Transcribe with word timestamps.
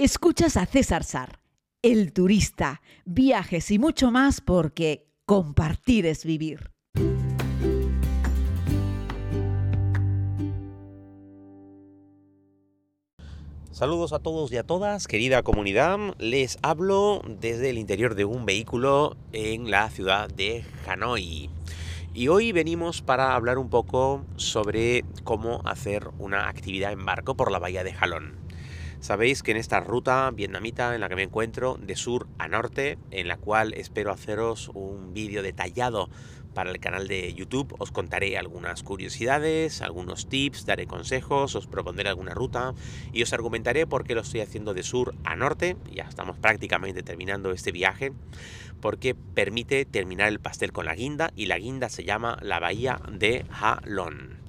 Escuchas 0.00 0.56
a 0.56 0.64
César 0.64 1.02
Sar, 1.02 1.40
el 1.82 2.12
turista, 2.12 2.82
viajes 3.04 3.68
y 3.72 3.80
mucho 3.80 4.12
más 4.12 4.40
porque 4.40 5.08
compartir 5.26 6.06
es 6.06 6.24
vivir. 6.24 6.70
Saludos 13.72 14.12
a 14.12 14.20
todos 14.20 14.52
y 14.52 14.56
a 14.56 14.62
todas, 14.62 15.08
querida 15.08 15.42
comunidad. 15.42 15.98
Les 16.18 16.58
hablo 16.62 17.20
desde 17.26 17.70
el 17.70 17.76
interior 17.76 18.14
de 18.14 18.24
un 18.24 18.46
vehículo 18.46 19.16
en 19.32 19.68
la 19.68 19.90
ciudad 19.90 20.28
de 20.28 20.64
Hanoi. 20.86 21.50
Y 22.14 22.28
hoy 22.28 22.52
venimos 22.52 23.02
para 23.02 23.34
hablar 23.34 23.58
un 23.58 23.68
poco 23.68 24.24
sobre 24.36 25.04
cómo 25.24 25.60
hacer 25.64 26.08
una 26.20 26.48
actividad 26.48 26.92
en 26.92 27.04
barco 27.04 27.36
por 27.36 27.50
la 27.50 27.58
bahía 27.58 27.82
de 27.82 27.94
Jalón. 27.94 28.47
Sabéis 29.00 29.42
que 29.42 29.52
en 29.52 29.56
esta 29.56 29.80
ruta 29.80 30.30
vietnamita 30.32 30.94
en 30.94 31.00
la 31.00 31.08
que 31.08 31.16
me 31.16 31.22
encuentro, 31.22 31.78
de 31.80 31.96
sur 31.96 32.26
a 32.38 32.48
norte, 32.48 32.98
en 33.10 33.28
la 33.28 33.36
cual 33.36 33.74
espero 33.74 34.10
haceros 34.10 34.70
un 34.74 35.14
vídeo 35.14 35.42
detallado 35.42 36.10
para 36.58 36.72
el 36.72 36.80
canal 36.80 37.06
de 37.06 37.32
YouTube 37.34 37.76
os 37.78 37.92
contaré 37.92 38.36
algunas 38.36 38.82
curiosidades, 38.82 39.80
algunos 39.80 40.28
tips, 40.28 40.66
daré 40.66 40.88
consejos, 40.88 41.54
os 41.54 41.68
propondré 41.68 42.08
alguna 42.08 42.34
ruta 42.34 42.74
y 43.12 43.22
os 43.22 43.32
argumentaré 43.32 43.86
por 43.86 44.02
qué 44.02 44.16
lo 44.16 44.22
estoy 44.22 44.40
haciendo 44.40 44.74
de 44.74 44.82
sur 44.82 45.14
a 45.22 45.36
norte. 45.36 45.76
Ya 45.92 46.02
estamos 46.02 46.36
prácticamente 46.36 47.04
terminando 47.04 47.52
este 47.52 47.70
viaje 47.70 48.12
porque 48.80 49.14
permite 49.14 49.84
terminar 49.84 50.28
el 50.28 50.40
pastel 50.40 50.72
con 50.72 50.86
la 50.86 50.96
guinda 50.96 51.30
y 51.36 51.46
la 51.46 51.58
guinda 51.58 51.88
se 51.88 52.02
llama 52.02 52.38
la 52.42 52.58
bahía 52.58 53.00
de 53.08 53.44
Halon. 53.50 54.47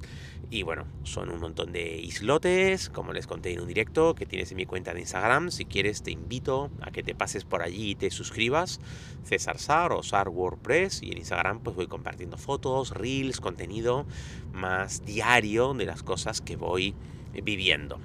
Y 0.51 0.63
bueno, 0.63 0.87
son 1.03 1.29
un 1.29 1.39
montón 1.39 1.71
de 1.71 1.97
islotes, 1.97 2.89
como 2.89 3.13
les 3.13 3.27
conté 3.27 3.53
en 3.53 3.61
un 3.61 3.67
directo 3.67 4.15
que 4.15 4.25
tienes 4.25 4.49
en 4.49 4.57
mi 4.57 4.65
cuenta 4.65 4.95
de 4.95 5.01
Instagram. 5.01 5.51
Si 5.51 5.65
quieres, 5.65 6.01
te 6.01 6.09
invito 6.09 6.71
a 6.81 6.89
que 6.89 7.03
te 7.03 7.13
pases 7.13 7.45
por 7.45 7.61
allí 7.61 7.91
y 7.91 7.95
te 7.95 8.09
suscribas. 8.09 8.79
César 9.23 9.59
Sar 9.59 9.91
o 9.91 10.01
Sar 10.01 10.29
WordPress. 10.29 11.03
Y 11.03 11.11
en 11.11 11.19
Instagram, 11.19 11.59
pues 11.59 11.75
voy 11.75 11.85
compartiendo 11.85 12.37
fotos, 12.37 12.91
reels, 12.91 13.39
contenido 13.39 14.07
más 14.51 15.05
diario 15.05 15.75
de 15.75 15.85
las 15.85 16.01
cosas 16.01 16.41
que 16.41 16.55
voy 16.55 16.95
viviendo. 17.33 17.99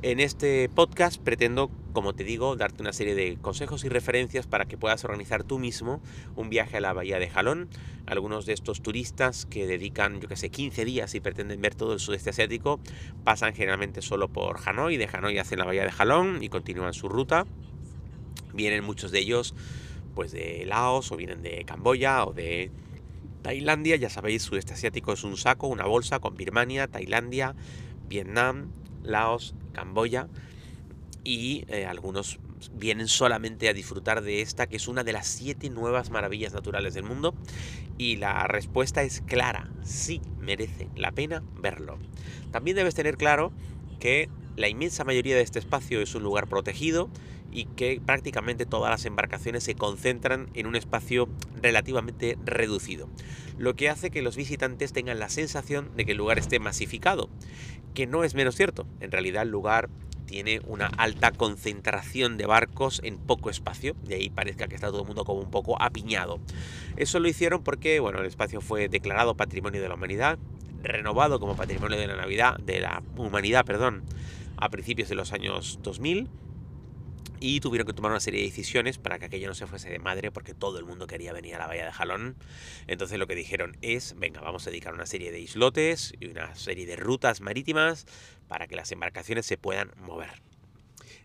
En 0.00 0.20
este 0.20 0.68
podcast 0.68 1.20
pretendo, 1.20 1.70
como 1.92 2.14
te 2.14 2.22
digo, 2.22 2.54
darte 2.54 2.82
una 2.82 2.92
serie 2.92 3.16
de 3.16 3.36
consejos 3.40 3.84
y 3.84 3.88
referencias 3.88 4.46
para 4.46 4.66
que 4.66 4.78
puedas 4.78 5.04
organizar 5.04 5.42
tú 5.42 5.58
mismo 5.58 6.00
un 6.36 6.50
viaje 6.50 6.76
a 6.76 6.80
la 6.80 6.92
bahía 6.92 7.18
de 7.18 7.28
Jalón. 7.28 7.68
Algunos 8.06 8.46
de 8.46 8.52
estos 8.52 8.80
turistas 8.80 9.44
que 9.44 9.66
dedican, 9.66 10.20
yo 10.20 10.28
que 10.28 10.36
sé, 10.36 10.50
15 10.50 10.84
días 10.84 11.14
y 11.16 11.20
pretenden 11.20 11.60
ver 11.60 11.74
todo 11.74 11.94
el 11.94 11.98
sudeste 11.98 12.30
asiático, 12.30 12.78
pasan 13.24 13.54
generalmente 13.54 14.00
solo 14.00 14.28
por 14.28 14.60
Hanoi, 14.64 14.96
de 14.96 15.08
Hanoi 15.12 15.38
hacen 15.38 15.58
la 15.58 15.64
bahía 15.64 15.84
de 15.84 15.90
Jalón 15.90 16.44
y 16.44 16.48
continúan 16.48 16.94
su 16.94 17.08
ruta. 17.08 17.44
Vienen 18.54 18.84
muchos 18.84 19.10
de 19.10 19.18
ellos 19.18 19.54
pues 20.14 20.32
de 20.32 20.64
Laos 20.66 21.12
o 21.12 21.16
vienen 21.16 21.42
de 21.42 21.64
Camboya 21.64 22.24
o 22.24 22.32
de 22.32 22.70
Tailandia, 23.42 23.94
ya 23.96 24.10
sabéis, 24.10 24.42
sudeste 24.42 24.74
asiático 24.74 25.12
es 25.12 25.22
un 25.22 25.36
saco, 25.36 25.68
una 25.68 25.86
bolsa 25.86 26.18
con 26.18 26.36
Birmania, 26.36 26.88
Tailandia, 26.88 27.54
Vietnam, 28.08 28.72
Laos, 29.02 29.54
Camboya 29.72 30.28
y 31.24 31.64
eh, 31.68 31.86
algunos 31.86 32.38
vienen 32.72 33.08
solamente 33.08 33.68
a 33.68 33.72
disfrutar 33.74 34.22
de 34.22 34.40
esta, 34.40 34.66
que 34.66 34.76
es 34.76 34.88
una 34.88 35.04
de 35.04 35.12
las 35.12 35.26
siete 35.26 35.70
nuevas 35.70 36.10
maravillas 36.10 36.52
naturales 36.52 36.94
del 36.94 37.04
mundo. 37.04 37.34
Y 37.96 38.16
la 38.16 38.46
respuesta 38.46 39.02
es 39.02 39.22
clara, 39.22 39.70
sí 39.82 40.20
merece 40.40 40.88
la 40.96 41.12
pena 41.12 41.42
verlo. 41.56 41.98
También 42.50 42.76
debes 42.76 42.94
tener 42.94 43.16
claro 43.16 43.52
que 44.00 44.28
la 44.56 44.68
inmensa 44.68 45.04
mayoría 45.04 45.36
de 45.36 45.42
este 45.42 45.58
espacio 45.58 46.00
es 46.00 46.14
un 46.14 46.22
lugar 46.22 46.48
protegido 46.48 47.08
y 47.50 47.64
que 47.64 48.00
prácticamente 48.04 48.66
todas 48.66 48.90
las 48.90 49.04
embarcaciones 49.04 49.64
se 49.64 49.74
concentran 49.74 50.48
en 50.54 50.66
un 50.66 50.76
espacio 50.76 51.28
relativamente 51.60 52.36
reducido, 52.44 53.08
lo 53.56 53.74
que 53.74 53.88
hace 53.88 54.10
que 54.10 54.22
los 54.22 54.36
visitantes 54.36 54.92
tengan 54.92 55.18
la 55.18 55.28
sensación 55.28 55.90
de 55.96 56.04
que 56.04 56.12
el 56.12 56.18
lugar 56.18 56.38
esté 56.38 56.58
masificado, 56.58 57.28
que 57.94 58.06
no 58.06 58.24
es 58.24 58.34
menos 58.34 58.54
cierto. 58.54 58.86
En 59.00 59.10
realidad 59.10 59.42
el 59.42 59.50
lugar 59.50 59.88
tiene 60.26 60.60
una 60.66 60.86
alta 60.86 61.32
concentración 61.32 62.36
de 62.36 62.46
barcos 62.46 63.00
en 63.02 63.16
poco 63.16 63.48
espacio, 63.48 63.96
de 64.04 64.16
ahí 64.16 64.30
parezca 64.30 64.68
que 64.68 64.74
está 64.74 64.88
todo 64.88 65.00
el 65.00 65.06
mundo 65.06 65.24
como 65.24 65.40
un 65.40 65.50
poco 65.50 65.80
apiñado. 65.80 66.38
Eso 66.96 67.18
lo 67.18 67.28
hicieron 67.28 67.64
porque, 67.64 67.98
bueno, 67.98 68.20
el 68.20 68.26
espacio 68.26 68.60
fue 68.60 68.88
declarado 68.88 69.36
Patrimonio 69.36 69.80
de 69.80 69.88
la 69.88 69.94
Humanidad, 69.94 70.38
renovado 70.82 71.40
como 71.40 71.56
Patrimonio 71.56 71.98
de 71.98 72.06
la 72.06 72.16
Navidad, 72.16 72.58
de 72.58 72.80
la 72.80 73.02
Humanidad, 73.16 73.64
perdón, 73.64 74.04
a 74.58 74.68
principios 74.68 75.08
de 75.08 75.14
los 75.14 75.32
años 75.32 75.78
2000 75.82 76.28
y 77.40 77.60
tuvieron 77.60 77.86
que 77.86 77.92
tomar 77.92 78.10
una 78.10 78.20
serie 78.20 78.40
de 78.40 78.46
decisiones 78.46 78.98
para 78.98 79.18
que 79.18 79.26
aquello 79.26 79.48
no 79.48 79.54
se 79.54 79.66
fuese 79.66 79.90
de 79.90 79.98
madre 79.98 80.30
porque 80.30 80.54
todo 80.54 80.78
el 80.78 80.84
mundo 80.84 81.06
quería 81.06 81.32
venir 81.32 81.54
a 81.54 81.58
la 81.58 81.66
bahía 81.66 81.84
de 81.84 81.92
Jalón. 81.92 82.36
Entonces 82.86 83.18
lo 83.18 83.26
que 83.26 83.34
dijeron 83.34 83.76
es, 83.82 84.14
venga, 84.18 84.40
vamos 84.40 84.66
a 84.66 84.70
dedicar 84.70 84.94
una 84.94 85.06
serie 85.06 85.30
de 85.30 85.40
islotes 85.40 86.14
y 86.20 86.26
una 86.26 86.54
serie 86.54 86.86
de 86.86 86.96
rutas 86.96 87.40
marítimas 87.40 88.06
para 88.48 88.66
que 88.66 88.76
las 88.76 88.92
embarcaciones 88.92 89.46
se 89.46 89.58
puedan 89.58 89.92
mover. 89.96 90.47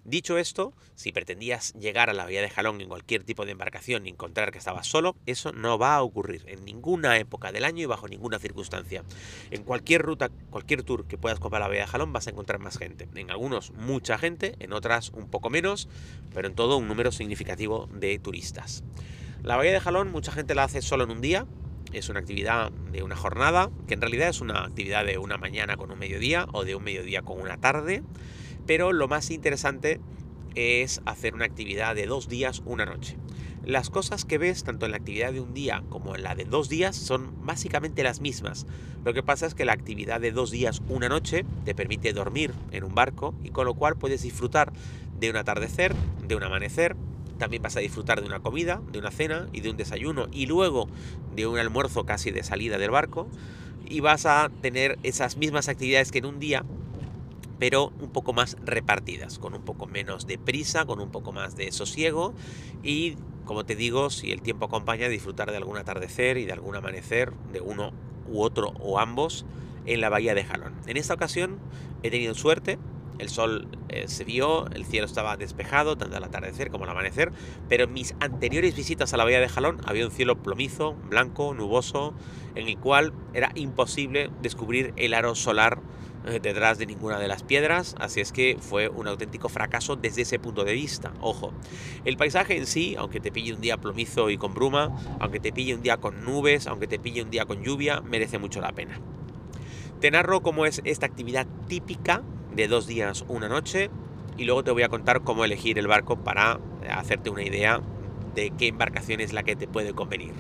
Dicho 0.06 0.38
esto, 0.38 0.74
si 0.96 1.14
pretendías 1.14 1.74
llegar 1.76 2.10
a 2.10 2.14
la 2.14 2.26
bahía 2.26 2.42
de 2.42 2.50
Jalón 2.50 2.82
en 2.82 2.90
cualquier 2.90 3.24
tipo 3.24 3.46
de 3.46 3.54
embarcación 3.54 4.06
y 4.06 4.10
encontrar 4.10 4.52
que 4.52 4.58
estabas 4.58 4.86
solo, 4.86 5.16
eso 5.26 5.54
no 5.54 5.78
va 5.78 5.96
a 5.96 6.02
ocurrir 6.02 6.44
en 6.48 6.66
ninguna 6.66 7.18
época 7.18 7.54
del 7.54 7.64
año 7.64 7.84
y 7.84 7.86
bajo 7.86 8.10
ninguna 8.10 8.38
circunstancia. 8.38 9.06
En 9.50 9.64
cualquier 9.64 10.02
ruta, 10.02 10.30
cualquier 10.50 10.84
tour 10.84 11.08
que 11.08 11.18
puedas 11.18 11.40
comprar 11.40 11.62
a 11.62 11.66
la 11.66 11.70
bahía 11.70 11.82
de 11.82 11.88
Jalón 11.88 12.12
vas 12.12 12.28
a 12.28 12.32
encontrar 12.32 12.60
más 12.60 12.78
gente. 12.78 13.08
En 13.16 13.32
algunos 13.32 13.72
mucha 13.72 14.18
gente, 14.18 14.56
en 14.60 14.74
otras 14.74 15.12
un 15.12 15.30
poco 15.30 15.50
menos, 15.50 15.88
pero 16.34 16.50
en 16.50 16.56
todo 16.56 16.76
un 16.76 16.90
número 16.90 17.14
significativo 17.14 17.88
de 17.94 18.20
turistas. 18.20 18.84
La 19.42 19.56
bahía 19.56 19.72
de 19.72 19.80
Jalón 19.80 20.12
mucha 20.12 20.34
gente 20.34 20.54
la 20.54 20.66
hace 20.66 20.82
solo 20.82 21.06
en 21.06 21.12
un 21.12 21.22
día, 21.22 21.46
es 21.94 22.10
una 22.10 22.20
actividad 22.20 22.72
de 22.92 23.04
una 23.04 23.16
jornada, 23.16 23.70
que 23.88 23.94
en 23.94 24.02
realidad 24.02 24.28
es 24.28 24.42
una 24.42 24.66
actividad 24.66 25.06
de 25.06 25.18
una 25.18 25.38
mañana 25.38 25.78
con 25.78 25.92
un 25.92 26.00
mediodía 26.00 26.48
o 26.52 26.66
de 26.66 26.76
un 26.76 26.84
mediodía 26.84 27.22
con 27.22 27.40
una 27.40 27.58
tarde. 27.58 28.04
Pero 28.66 28.94
lo 28.94 29.08
más 29.08 29.32
interesante 29.32 30.00
es 30.56 31.02
hacer 31.06 31.34
una 31.34 31.46
actividad 31.46 31.96
de 31.96 32.06
dos 32.06 32.30
días, 32.30 32.62
una 32.66 32.86
noche. 32.86 33.18
Las 33.66 33.90
cosas 33.90 34.26
que 34.26 34.38
ves 34.38 34.64
tanto 34.64 34.86
en 34.86 34.92
la 34.92 34.98
actividad 34.98 35.32
de 35.32 35.40
un 35.40 35.54
día 35.54 35.84
como 35.90 36.16
en 36.16 36.24
la 36.24 36.36
de 36.36 36.44
dos 36.44 36.68
días 36.68 36.96
son 36.96 37.46
básicamente 37.46 38.04
las 38.04 38.20
mismas. 38.20 38.68
Lo 39.06 39.14
que 39.14 39.24
pasa 39.24 39.46
es 39.46 39.56
que 39.56 39.66
la 39.66 39.74
actividad 39.74 40.20
de 40.20 40.32
dos 40.32 40.52
días, 40.52 40.82
una 40.90 41.08
noche, 41.08 41.46
te 41.64 41.74
permite 41.74 42.12
dormir 42.12 42.54
en 42.72 42.84
un 42.84 42.94
barco 42.94 43.34
y 43.42 43.50
con 43.50 43.66
lo 43.66 43.74
cual 43.74 43.96
puedes 43.96 44.22
disfrutar 44.22 44.74
de 45.18 45.30
un 45.30 45.38
atardecer, 45.38 45.96
de 46.28 46.36
un 46.36 46.44
amanecer, 46.44 46.98
también 47.38 47.64
vas 47.64 47.78
a 47.78 47.80
disfrutar 47.80 48.22
de 48.22 48.28
una 48.28 48.42
comida, 48.42 48.82
de 48.92 49.00
una 49.00 49.12
cena 49.12 49.48
y 49.54 49.62
de 49.62 49.70
un 49.70 49.78
desayuno 49.78 50.28
y 50.32 50.46
luego 50.46 50.88
de 51.36 51.48
un 51.48 51.58
almuerzo 51.58 52.06
casi 52.06 52.32
de 52.32 52.44
salida 52.44 52.78
del 52.78 52.92
barco 52.92 53.28
y 53.86 54.00
vas 54.02 54.26
a 54.26 54.50
tener 54.62 54.98
esas 55.04 55.38
mismas 55.38 55.68
actividades 55.68 56.12
que 56.12 56.20
en 56.20 56.26
un 56.26 56.40
día 56.40 56.66
pero 57.60 57.92
un 58.00 58.12
poco 58.12 58.34
más 58.34 58.58
repartidas, 58.64 59.40
con 59.40 59.54
un 59.54 59.64
poco 59.64 59.88
menos 59.88 60.28
de 60.28 60.38
prisa, 60.38 60.86
con 60.86 61.00
un 61.00 61.12
poco 61.12 61.32
más 61.32 61.56
de 61.56 61.72
sosiego 61.72 62.34
y, 62.84 63.16
como 63.46 63.66
te 63.66 63.76
digo, 63.76 64.10
si 64.10 64.32
el 64.32 64.42
tiempo 64.42 64.66
acompaña, 64.66 65.08
disfrutar 65.10 65.52
de 65.52 65.58
algún 65.58 65.78
atardecer 65.78 66.38
y 66.38 66.46
de 66.46 66.54
algún 66.54 66.76
amanecer, 66.76 67.34
de 67.52 67.62
uno 67.62 67.92
u 68.28 68.42
otro 68.42 68.74
o 68.80 69.00
ambos, 69.00 69.46
en 69.86 70.02
la 70.02 70.10
bahía 70.10 70.34
de 70.34 70.44
Jalón. 70.44 70.74
En 70.88 70.98
esta 70.98 71.14
ocasión 71.14 71.60
he 72.04 72.10
tenido 72.10 72.34
suerte, 72.36 72.80
el 73.20 73.30
sol 73.30 73.68
eh, 73.90 74.08
se 74.08 74.24
vio, 74.24 74.68
el 74.72 74.86
cielo 74.86 75.06
estaba 75.06 75.38
despejado, 75.38 75.98
tanto 75.98 76.18
al 76.18 76.24
atardecer 76.24 76.72
como 76.72 76.86
al 76.86 76.92
amanecer, 76.92 77.32
pero 77.70 77.86
en 77.86 77.94
mis 77.94 78.16
anteriores 78.20 78.76
visitas 78.76 79.14
a 79.14 79.18
la 79.18 79.24
bahía 79.24 79.40
de 79.40 79.50
Jalón 79.50 79.82
había 79.86 80.06
un 80.06 80.12
cielo 80.12 80.42
plomizo, 80.42 80.94
blanco, 81.10 81.54
nuboso, 81.54 82.14
en 82.56 82.68
el 82.68 82.78
cual 82.78 83.14
era 83.34 83.52
imposible 83.56 84.30
descubrir 84.42 84.94
el 84.98 85.14
aro 85.14 85.36
solar 85.36 85.80
detrás 86.24 86.78
de 86.78 86.86
ninguna 86.86 87.20
de 87.20 87.28
las 87.28 87.44
piedras, 87.44 87.96
así 88.00 88.22
es 88.22 88.32
que 88.32 88.58
fue 88.60 88.88
un 88.90 89.08
auténtico 89.08 89.50
fracaso 89.50 89.96
desde 89.96 90.22
ese 90.22 90.40
punto 90.40 90.64
de 90.64 90.74
vista. 90.74 91.14
Ojo, 91.22 91.54
el 92.06 92.18
paisaje 92.18 92.58
en 92.58 92.66
sí, 92.66 92.96
aunque 92.98 93.20
te 93.20 93.32
pille 93.32 93.54
un 93.54 93.62
día 93.62 93.78
plomizo 93.78 94.30
y 94.30 94.38
con 94.38 94.54
bruma, 94.54 94.96
aunque 95.20 95.40
te 95.40 95.52
pille 95.52 95.76
un 95.76 95.82
día 95.82 95.98
con 95.98 96.24
nubes, 96.24 96.68
aunque 96.68 96.88
te 96.88 97.00
pille 97.00 97.22
un 97.22 97.30
día 97.30 97.46
con 97.46 97.64
lluvia, 97.64 98.02
merece 98.02 98.38
mucho 98.38 98.62
la 98.62 98.72
pena. 98.72 99.00
Te 100.00 100.12
narro 100.12 100.42
cómo 100.42 100.66
es 100.66 100.82
esta 100.86 101.06
actividad 101.06 101.48
típica 101.68 102.24
de 102.56 102.68
dos 102.68 102.88
días, 102.88 103.26
una 103.28 103.50
noche, 103.50 103.90
y 104.38 104.46
luego 104.46 104.64
te 104.64 104.72
voy 104.72 104.84
a 104.84 104.90
contar 104.90 105.22
cómo 105.24 105.46
elegir 105.46 105.78
el 105.78 105.88
barco 105.88 106.18
para 106.24 106.60
hacerte 106.90 107.30
una 107.30 107.44
idea 107.44 107.82
de 108.36 108.52
qué 108.52 108.68
embarcación 108.68 109.22
es 109.22 109.34
la 109.34 109.44
que 109.44 109.56
te 109.56 109.68
puede 109.68 109.94
convenir. 109.94 110.34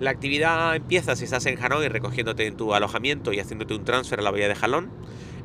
La 0.00 0.12
actividad 0.12 0.74
empieza 0.76 1.14
si 1.14 1.24
estás 1.24 1.44
en 1.44 1.62
Hanoi 1.62 1.86
recogiéndote 1.88 2.46
en 2.46 2.56
tu 2.56 2.72
alojamiento 2.72 3.34
y 3.34 3.38
haciéndote 3.38 3.74
un 3.74 3.84
transfer 3.84 4.18
a 4.18 4.22
la 4.22 4.30
bahía 4.30 4.48
de 4.48 4.54
Jalón. 4.54 4.90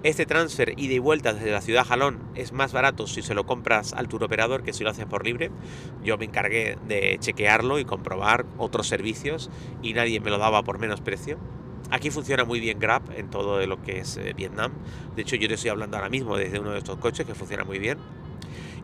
Este 0.03 0.25
transfer 0.25 0.75
ida 0.77 0.93
y 0.93 0.99
vuelta 0.99 1.33
desde 1.33 1.51
la 1.51 1.59
ciudad 1.59 1.83
Jalón 1.83 2.21
es 2.35 2.53
más 2.53 2.71
barato 2.71 3.05
si 3.05 3.21
se 3.21 3.33
lo 3.33 3.45
compras 3.45 3.91
al 3.91 4.07
tour 4.07 4.23
operador 4.23 4.63
que 4.63 4.71
si 4.71 4.85
lo 4.85 4.91
haces 4.91 5.07
por 5.07 5.25
libre. 5.25 5.51
Yo 6.05 6.17
me 6.17 6.23
encargué 6.23 6.77
de 6.87 7.17
chequearlo 7.19 7.79
y 7.79 7.83
comprobar 7.83 8.45
otros 8.57 8.87
servicios 8.87 9.49
y 9.81 9.93
nadie 9.93 10.21
me 10.21 10.29
lo 10.29 10.37
daba 10.37 10.63
por 10.63 10.79
menos 10.79 11.01
precio. 11.01 11.37
Aquí 11.91 12.09
funciona 12.09 12.45
muy 12.45 12.61
bien 12.61 12.79
Grab 12.79 13.01
en 13.13 13.29
todo 13.29 13.65
lo 13.67 13.81
que 13.81 13.99
es 13.99 14.15
eh, 14.15 14.31
Vietnam. 14.37 14.71
De 15.17 15.23
hecho, 15.23 15.35
yo 15.35 15.49
te 15.49 15.55
estoy 15.55 15.71
hablando 15.71 15.97
ahora 15.97 16.09
mismo 16.09 16.37
desde 16.37 16.61
uno 16.61 16.71
de 16.71 16.77
estos 16.77 16.97
coches 16.97 17.25
que 17.25 17.35
funciona 17.35 17.65
muy 17.65 17.77
bien. 17.77 17.97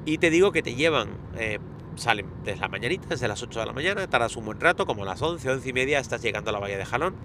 Y 0.04 0.18
te 0.18 0.30
digo 0.32 0.52
que 0.52 0.62
te 0.62 0.76
llevan, 0.76 1.12
eh, 1.38 1.60
salen 2.02 2.26
desde 2.44 2.60
la 2.60 2.68
mañanita, 2.68 3.08
desde 3.10 3.28
las 3.28 3.42
8 3.42 3.60
de 3.60 3.66
la 3.66 3.74
mañana, 3.74 4.08
tardas 4.08 4.36
un 4.36 4.46
buen 4.46 4.60
rato, 4.60 4.86
como 4.86 5.06
las 5.06 5.22
11, 5.22 5.50
11 5.50 5.70
y 5.70 5.74
media 5.74 6.00
estás 6.00 6.22
llegando 6.22 6.50
a 6.50 6.54
la 6.54 6.60
bahía 6.60 6.78
de 6.78 6.86
Jalón. 6.86 7.16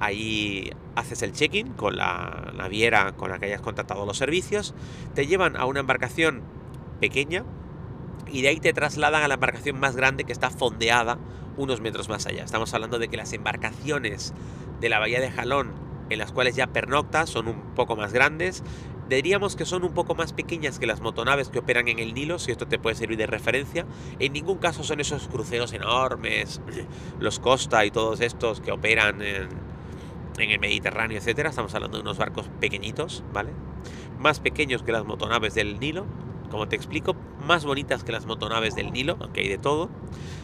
Ahí 0.00 0.70
haces 0.94 1.22
el 1.22 1.32
check-in 1.32 1.72
con 1.72 1.96
la 1.96 2.52
naviera 2.56 3.12
con 3.12 3.30
la 3.30 3.38
que 3.38 3.46
hayas 3.46 3.60
contratado 3.60 4.04
los 4.06 4.18
servicios. 4.18 4.74
Te 5.14 5.26
llevan 5.26 5.56
a 5.56 5.64
una 5.64 5.80
embarcación 5.80 6.42
pequeña 7.00 7.44
y 8.30 8.42
de 8.42 8.48
ahí 8.48 8.60
te 8.60 8.72
trasladan 8.72 9.22
a 9.22 9.28
la 9.28 9.34
embarcación 9.34 9.78
más 9.80 9.96
grande 9.96 10.24
que 10.24 10.32
está 10.32 10.50
fondeada 10.50 11.18
unos 11.56 11.80
metros 11.80 12.08
más 12.08 12.26
allá. 12.26 12.44
Estamos 12.44 12.72
hablando 12.74 12.98
de 12.98 13.08
que 13.08 13.16
las 13.16 13.32
embarcaciones 13.32 14.34
de 14.80 14.88
la 14.88 14.98
bahía 14.98 15.20
de 15.20 15.30
Jalón, 15.30 15.72
en 16.10 16.18
las 16.18 16.32
cuales 16.32 16.56
ya 16.56 16.68
pernoctas, 16.68 17.30
son 17.30 17.48
un 17.48 17.74
poco 17.74 17.96
más 17.96 18.12
grandes. 18.12 18.62
Diríamos 19.08 19.56
que 19.56 19.64
son 19.64 19.84
un 19.84 19.94
poco 19.94 20.14
más 20.14 20.34
pequeñas 20.34 20.78
que 20.78 20.86
las 20.86 21.00
motonaves 21.00 21.48
que 21.48 21.60
operan 21.60 21.88
en 21.88 21.98
el 21.98 22.12
Nilo, 22.12 22.38
si 22.38 22.50
esto 22.50 22.66
te 22.66 22.78
puede 22.78 22.94
servir 22.94 23.16
de 23.16 23.26
referencia. 23.26 23.86
En 24.18 24.34
ningún 24.34 24.58
caso 24.58 24.84
son 24.84 25.00
esos 25.00 25.28
cruceros 25.28 25.72
enormes, 25.72 26.60
los 27.20 27.38
Costa 27.38 27.86
y 27.86 27.90
todos 27.90 28.20
estos 28.20 28.60
que 28.60 28.70
operan 28.70 29.22
en, 29.22 29.48
el 30.38 30.60
Mediterráneo, 30.60 31.16
etcétera. 31.16 31.48
Estamos 31.48 31.74
hablando 31.74 31.96
de 31.96 32.02
unos 32.02 32.18
barcos 32.18 32.50
pequeñitos, 32.60 33.24
¿vale? 33.32 33.50
Más 34.18 34.40
pequeños 34.40 34.82
que 34.82 34.92
las 34.92 35.04
motonaves 35.04 35.54
del 35.54 35.80
Nilo, 35.80 36.04
como 36.50 36.68
te 36.68 36.76
explico, 36.76 37.16
más 37.46 37.64
bonitas 37.64 38.04
que 38.04 38.12
las 38.12 38.26
motonaves 38.26 38.74
del 38.74 38.92
Nilo, 38.92 39.16
aunque 39.20 39.40
hay 39.40 39.48
de 39.48 39.58
todo. 39.58 39.88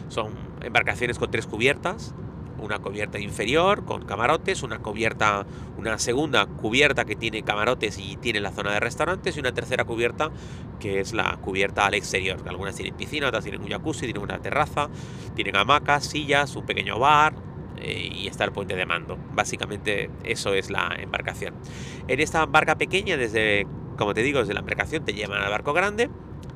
Son 0.09 0.33
embarcaciones 0.61 1.19
con 1.19 1.29
tres 1.29 1.45
cubiertas, 1.45 2.15
una 2.65 2.79
cubierta 2.79 3.19
inferior 3.19 3.85
con 3.85 4.05
camarotes, 4.05 4.63
una 4.63 4.79
cubierta, 4.79 5.45
una 5.77 5.97
segunda 5.99 6.45
cubierta 6.45 7.05
que 7.05 7.15
tiene 7.15 7.43
camarotes 7.43 7.97
y 7.99 8.17
tiene 8.17 8.39
la 8.39 8.51
zona 8.51 8.71
de 8.73 8.79
restaurantes 8.79 9.37
y 9.37 9.39
una 9.39 9.53
tercera 9.53 9.85
cubierta 9.85 10.31
que 10.79 10.99
es 10.99 11.13
la 11.13 11.37
cubierta 11.37 11.85
al 11.85 11.93
exterior. 11.93 12.39
Algunas 12.47 12.75
tienen 12.75 12.95
piscina, 12.95 13.27
otras 13.27 13.43
tienen 13.43 13.61
un 13.61 13.69
jacuzzi, 13.69 14.01
tienen 14.01 14.23
una 14.23 14.39
terraza, 14.39 14.89
tienen 15.35 15.55
hamacas, 15.55 16.05
sillas, 16.05 16.55
un 16.55 16.65
pequeño 16.65 16.99
bar, 16.99 17.35
eh, 17.77 18.09
y 18.13 18.27
está 18.27 18.45
el 18.45 18.51
puente 18.51 18.75
de 18.75 18.85
mando. 18.85 19.17
Básicamente 19.33 20.09
eso 20.23 20.53
es 20.53 20.69
la 20.69 20.95
embarcación. 20.97 21.53
En 22.07 22.19
esta 22.19 22.45
barca 22.45 22.77
pequeña, 22.77 23.17
desde, 23.17 23.67
como 23.97 24.13
te 24.13 24.23
digo, 24.23 24.39
desde 24.39 24.53
la 24.53 24.61
embarcación 24.61 25.05
te 25.05 25.13
llevan 25.13 25.41
al 25.41 25.49
barco 25.49 25.73
grande 25.73 26.09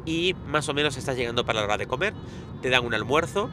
y 0.05 0.35
más 0.47 0.69
o 0.69 0.73
menos 0.73 0.97
estás 0.97 1.17
llegando 1.17 1.45
para 1.45 1.59
la 1.59 1.65
hora 1.65 1.77
de 1.77 1.87
comer. 1.87 2.13
Te 2.61 2.69
dan 2.69 2.85
un 2.85 2.93
almuerzo 2.93 3.49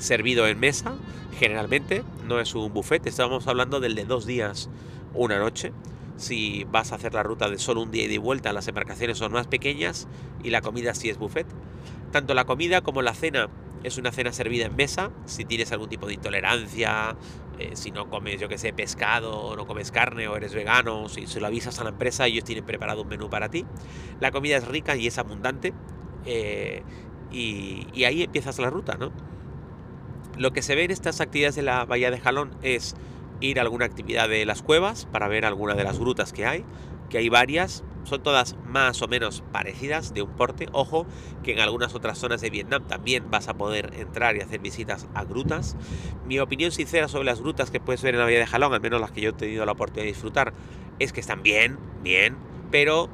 servido 0.00 0.46
en 0.46 0.58
mesa, 0.58 0.94
generalmente, 1.38 2.02
no 2.26 2.40
es 2.40 2.54
un 2.54 2.72
buffet, 2.72 3.06
estamos 3.06 3.46
hablando 3.46 3.80
del 3.80 3.94
de 3.94 4.04
dos 4.04 4.26
días, 4.26 4.68
una 5.14 5.38
noche. 5.38 5.72
Si 6.16 6.64
vas 6.64 6.92
a 6.92 6.96
hacer 6.96 7.14
la 7.14 7.22
ruta 7.22 7.48
de 7.48 7.58
solo 7.58 7.82
un 7.82 7.90
día 7.90 8.04
y 8.04 8.08
de 8.08 8.18
vuelta, 8.18 8.52
las 8.52 8.68
embarcaciones 8.68 9.18
son 9.18 9.32
más 9.32 9.46
pequeñas 9.46 10.08
y 10.42 10.50
la 10.50 10.60
comida 10.60 10.94
sí 10.94 11.08
es 11.08 11.18
buffet. 11.18 11.46
Tanto 12.12 12.34
la 12.34 12.44
comida 12.44 12.82
como 12.82 13.00
la 13.00 13.14
cena 13.14 13.48
es 13.84 13.96
una 13.96 14.12
cena 14.12 14.32
servida 14.32 14.66
en 14.66 14.76
mesa. 14.76 15.10
Si 15.24 15.44
tienes 15.44 15.72
algún 15.72 15.88
tipo 15.88 16.06
de 16.06 16.14
intolerancia, 16.14 17.16
eh, 17.58 17.70
si 17.74 17.90
no 17.90 18.10
comes, 18.10 18.38
yo 18.38 18.48
que 18.48 18.58
sé, 18.58 18.74
pescado, 18.74 19.56
no 19.56 19.66
comes 19.66 19.90
carne 19.90 20.28
o 20.28 20.36
eres 20.36 20.52
vegano, 20.52 21.08
si 21.08 21.26
se 21.26 21.40
lo 21.40 21.46
avisas 21.46 21.78
a 21.80 21.84
la 21.84 21.90
empresa, 21.90 22.26
ellos 22.26 22.44
tienen 22.44 22.66
preparado 22.66 23.02
un 23.02 23.08
menú 23.08 23.30
para 23.30 23.48
ti. 23.48 23.64
La 24.20 24.30
comida 24.30 24.58
es 24.58 24.68
rica 24.68 24.96
y 24.96 25.06
es 25.06 25.16
abundante. 25.16 25.72
Eh, 26.26 26.82
y 27.32 28.04
ahí 28.04 28.24
empiezas 28.24 28.58
la 28.58 28.68
ruta, 28.68 28.96
¿no? 28.98 29.12
Lo 30.38 30.52
que 30.52 30.62
se 30.62 30.74
ve 30.74 30.84
en 30.84 30.90
estas 30.90 31.20
actividades 31.20 31.56
de 31.56 31.62
la 31.62 31.84
Bahía 31.84 32.10
de 32.10 32.20
Jalón 32.20 32.54
es 32.62 32.94
ir 33.40 33.58
a 33.58 33.62
alguna 33.62 33.84
actividad 33.84 34.28
de 34.28 34.44
las 34.46 34.62
cuevas 34.62 35.06
para 35.06 35.28
ver 35.28 35.44
alguna 35.44 35.74
de 35.74 35.84
las 35.84 35.98
grutas 35.98 36.32
que 36.32 36.46
hay, 36.46 36.64
que 37.08 37.18
hay 37.18 37.28
varias, 37.28 37.84
son 38.04 38.22
todas 38.22 38.56
más 38.66 39.02
o 39.02 39.08
menos 39.08 39.42
parecidas 39.52 40.14
de 40.14 40.22
un 40.22 40.30
porte. 40.30 40.68
Ojo 40.72 41.06
que 41.42 41.52
en 41.52 41.60
algunas 41.60 41.94
otras 41.94 42.18
zonas 42.18 42.40
de 42.40 42.50
Vietnam 42.50 42.86
también 42.86 43.30
vas 43.30 43.48
a 43.48 43.54
poder 43.54 43.92
entrar 43.98 44.36
y 44.36 44.40
hacer 44.40 44.60
visitas 44.60 45.06
a 45.14 45.24
grutas. 45.24 45.76
Mi 46.26 46.38
opinión 46.38 46.72
sincera 46.72 47.08
sobre 47.08 47.26
las 47.26 47.40
grutas 47.40 47.70
que 47.70 47.80
puedes 47.80 48.02
ver 48.02 48.14
en 48.14 48.20
la 48.20 48.24
Bahía 48.24 48.38
de 48.38 48.46
Jalón, 48.46 48.72
al 48.72 48.80
menos 48.80 49.00
las 49.00 49.10
que 49.10 49.20
yo 49.20 49.30
he 49.30 49.34
tenido 49.34 49.66
la 49.66 49.72
oportunidad 49.72 50.04
de 50.04 50.12
disfrutar, 50.12 50.52
es 50.98 51.12
que 51.12 51.20
están 51.20 51.42
bien, 51.42 51.78
bien, 52.02 52.36
pero 52.70 53.10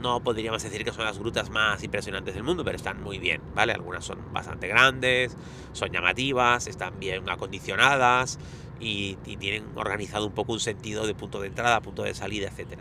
no 0.00 0.22
podríamos 0.22 0.62
decir 0.62 0.84
que 0.84 0.92
son 0.92 1.04
las 1.04 1.18
grutas 1.18 1.50
más 1.50 1.82
impresionantes 1.82 2.34
del 2.34 2.42
mundo, 2.42 2.64
pero 2.64 2.76
están 2.76 3.02
muy 3.02 3.18
bien, 3.18 3.40
¿vale? 3.54 3.72
Algunas 3.72 4.04
son 4.04 4.32
bastante 4.32 4.66
grandes, 4.68 5.36
son 5.72 5.90
llamativas, 5.90 6.66
están 6.66 6.98
bien 6.98 7.28
acondicionadas 7.28 8.38
y, 8.80 9.16
tienen 9.38 9.64
organizado 9.74 10.26
un 10.26 10.32
poco 10.32 10.52
un 10.52 10.60
sentido 10.60 11.06
de 11.06 11.14
punto 11.14 11.40
de 11.40 11.48
entrada, 11.48 11.80
punto 11.80 12.02
de 12.02 12.14
salida, 12.14 12.48
etc. 12.48 12.80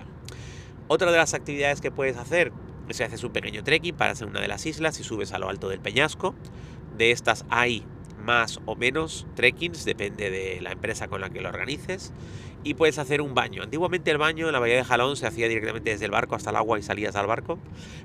Otra 0.88 1.12
de 1.12 1.18
las 1.18 1.33
actividades 1.33 1.81
que 1.81 1.92
puedes 1.92 2.18
hacer 2.18 2.51
es 2.88 2.98
que 2.98 3.04
haces 3.04 3.24
un 3.24 3.31
pequeño 3.31 3.63
trekking 3.63 3.95
para 3.95 4.12
hacer 4.12 4.27
una 4.27 4.42
de 4.42 4.48
las 4.48 4.66
islas 4.66 5.00
y 5.00 5.04
subes 5.04 5.31
a 5.31 5.39
lo 5.39 5.50
alto 5.50 5.69
del 5.69 5.80
peñasco. 5.80 6.36
De 6.98 7.12
estas 7.12 7.45
hay 7.50 7.86
más 8.30 8.60
o 8.68 8.76
menos 8.76 9.26
trekkings, 9.34 9.86
depende 9.86 10.30
de 10.30 10.62
la 10.62 10.72
empresa 10.72 11.08
con 11.08 11.20
la 11.20 11.31
que 11.31 11.42
lo 11.42 11.50
organices 11.50 12.14
y 12.64 12.76
puedes 12.76 13.00
hacer 13.00 13.24
un 13.24 13.34
baño. 13.34 13.64
Antiguamente 13.64 14.12
el 14.12 14.20
baño 14.20 14.46
en 14.46 14.54
la 14.54 14.60
bahía 14.60 14.76
de 14.76 14.84
Jalón 14.84 15.16
se 15.16 15.26
hacía 15.26 15.48
directamente 15.48 15.90
desde 15.90 16.06
el 16.06 16.12
barco 16.12 16.36
hasta 16.36 16.52
el 16.52 16.56
agua 16.56 16.78
y 16.78 16.84
salías 16.84 17.16
al 17.16 17.26
barco, 17.26 17.58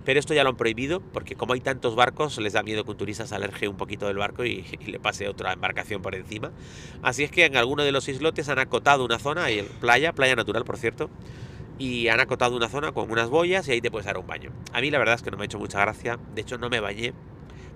pero 0.03 0.19
esto 0.19 0.33
ya 0.33 0.43
lo 0.43 0.49
han 0.49 0.57
prohibido 0.57 1.01
porque 1.01 1.35
como 1.35 1.53
hay 1.53 1.61
tantos 1.61 1.95
barcos 1.95 2.39
les 2.39 2.55
da 2.55 2.63
miedo 2.63 2.85
que 2.85 2.93
un 2.93 2.97
turista 2.97 3.27
se 3.27 3.35
alerge 3.35 3.69
un 3.69 3.77
poquito 3.77 4.07
del 4.07 4.17
barco 4.17 4.47
y, 4.47 4.65
le 4.87 4.99
pase 4.99 5.29
otra 5.29 5.53
embarcación 5.53 6.01
por 6.01 6.15
encima. 6.15 6.53
Así 7.03 7.23
es 7.23 7.31
que 7.31 7.45
en 7.45 7.59
alguno 7.59 7.85
de 7.85 7.93
los 7.93 8.09
islotes 8.09 8.49
han 8.49 8.61
acotado 8.61 9.05
una 9.05 9.19
zona, 9.19 9.45
hay 9.45 9.69
playa, 9.79 10.15
playa 10.15 10.37
natural 10.37 10.65
por 10.65 10.79
cierto, 10.79 11.11
y 11.79 12.09
han 12.09 12.21
acotado 12.21 12.57
una 12.57 12.71
zona 12.71 12.93
con 12.93 13.11
unas 13.11 13.29
boyas 13.29 13.69
y 13.69 13.73
ahí 13.73 13.83
te 13.83 13.91
puedes 13.91 14.07
dar 14.07 14.17
un 14.17 14.27
baño. 14.27 14.53
A 14.73 14.81
mí 14.81 14.91
la 14.91 14.97
verdad 14.97 15.17
es 15.17 15.23
que 15.23 15.31
no 15.31 15.37
me 15.37 15.43
ha 15.43 15.45
hecho 15.45 15.59
mucha 15.59 15.81
gracia, 15.81 16.19
de 16.35 16.41
hecho 16.41 16.57
no 16.57 16.71
me 16.71 16.81
bañé 16.81 17.13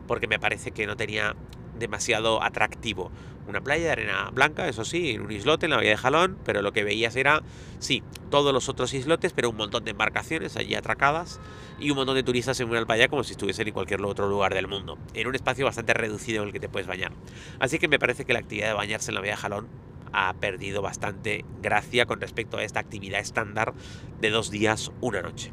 porque 0.08 0.26
me 0.26 0.40
parece 0.40 0.72
que 0.72 0.86
no 0.88 0.96
tenía 0.96 1.36
demasiado 1.78 2.42
atractivo. 2.42 3.10
Una 3.48 3.62
playa 3.62 3.84
de 3.84 3.90
arena 3.90 4.30
blanca, 4.30 4.68
eso 4.68 4.84
sí, 4.84 5.12
en 5.12 5.22
un 5.22 5.32
islote 5.32 5.66
en 5.66 5.70
la 5.70 5.76
bahía 5.76 5.90
de 5.90 5.96
Jalón, 5.96 6.36
pero 6.44 6.60
lo 6.60 6.72
que 6.72 6.84
veías 6.84 7.16
era, 7.16 7.42
sí, 7.78 8.02
todos 8.30 8.52
los 8.52 8.68
otros 8.68 8.92
islotes, 8.92 9.32
pero 9.32 9.48
un 9.48 9.56
montón 9.56 9.84
de 9.84 9.92
embarcaciones 9.92 10.56
allí 10.56 10.74
atracadas 10.74 11.40
y 11.78 11.90
un 11.90 11.96
montón 11.96 12.16
de 12.16 12.22
turistas 12.22 12.60
en 12.60 12.68
una 12.68 12.84
playa 12.84 13.08
como 13.08 13.24
si 13.24 13.32
estuviesen 13.32 13.68
en 13.68 13.72
cualquier 13.74 14.02
otro 14.02 14.28
lugar 14.28 14.52
del 14.52 14.68
mundo, 14.68 14.98
en 15.14 15.26
un 15.26 15.34
espacio 15.34 15.64
bastante 15.64 15.94
reducido 15.94 16.42
en 16.42 16.48
el 16.48 16.52
que 16.52 16.60
te 16.60 16.68
puedes 16.68 16.86
bañar. 16.86 17.12
Así 17.58 17.78
que 17.78 17.88
me 17.88 17.98
parece 17.98 18.26
que 18.26 18.34
la 18.34 18.40
actividad 18.40 18.68
de 18.68 18.74
bañarse 18.74 19.10
en 19.10 19.14
la 19.14 19.20
bahía 19.20 19.32
de 19.32 19.38
Jalón 19.38 19.68
ha 20.12 20.34
perdido 20.34 20.82
bastante 20.82 21.44
gracia 21.62 22.06
con 22.06 22.20
respecto 22.20 22.58
a 22.58 22.64
esta 22.64 22.80
actividad 22.80 23.20
estándar 23.20 23.72
de 24.20 24.30
dos 24.30 24.50
días, 24.50 24.92
una 25.00 25.22
noche. 25.22 25.52